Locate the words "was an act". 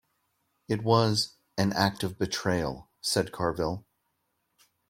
0.83-2.01